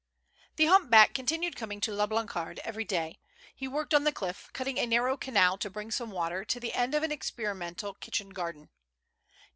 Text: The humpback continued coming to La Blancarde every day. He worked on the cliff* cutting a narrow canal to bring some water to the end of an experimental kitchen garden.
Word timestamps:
The 0.55 0.65
humpback 0.65 1.13
continued 1.13 1.55
coming 1.55 1.79
to 1.81 1.91
La 1.93 2.07
Blancarde 2.07 2.57
every 2.63 2.83
day. 2.85 3.19
He 3.55 3.67
worked 3.67 3.93
on 3.93 4.03
the 4.03 4.11
cliff* 4.11 4.49
cutting 4.51 4.79
a 4.79 4.87
narrow 4.87 5.15
canal 5.15 5.59
to 5.59 5.69
bring 5.69 5.91
some 5.91 6.09
water 6.09 6.43
to 6.43 6.59
the 6.59 6.73
end 6.73 6.95
of 6.95 7.03
an 7.03 7.11
experimental 7.11 7.93
kitchen 7.93 8.31
garden. 8.31 8.71